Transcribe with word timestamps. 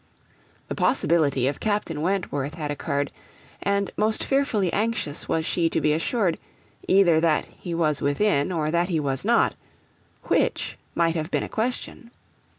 The 0.67 0.73
possibility 0.73 1.45
of 1.47 1.59
Captain 1.59 2.01
Wentworth 2.01 2.55
had 2.55 2.71
occurred; 2.71 3.11
and 3.61 3.91
most 3.95 4.23
fearfully 4.23 4.73
anxious 4.73 5.29
was 5.29 5.45
she 5.45 5.69
to 5.69 5.79
be 5.79 5.93
assured 5.93 6.39
either 6.87 7.19
that 7.19 7.45
he 7.45 7.75
was 7.75 8.01
within, 8.01 8.51
or 8.51 8.71
that 8.71 8.89
he 8.89 8.99
was 8.99 9.23
not 9.23 9.53
which 10.23 10.75
might 10.95 11.13
have 11.13 11.29
been 11.29 11.43
a 11.43 11.47
question. 11.49 12.09